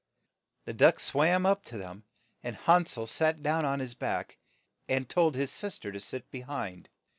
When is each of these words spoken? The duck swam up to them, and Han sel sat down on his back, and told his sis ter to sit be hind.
The 0.65 0.73
duck 0.73 0.99
swam 0.99 1.45
up 1.45 1.63
to 1.65 1.77
them, 1.77 2.05
and 2.41 2.55
Han 2.55 2.87
sel 2.87 3.05
sat 3.05 3.43
down 3.43 3.65
on 3.65 3.79
his 3.79 3.93
back, 3.93 4.39
and 4.89 5.07
told 5.07 5.35
his 5.35 5.51
sis 5.51 5.77
ter 5.77 5.91
to 5.91 5.99
sit 5.99 6.31
be 6.31 6.41
hind. 6.41 6.89